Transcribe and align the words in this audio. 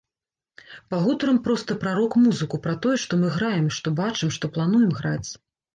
Пагутарым 0.93 1.37
проста 1.47 1.77
пра 1.85 1.93
рок-музыку, 1.99 2.55
пра 2.67 2.75
тое, 2.87 2.97
што 3.07 3.21
мы 3.21 3.33
граем, 3.39 3.73
што 3.81 3.87
бачым, 4.05 4.29
што 4.41 4.55
плануем 4.59 4.91
граць. 5.03 5.29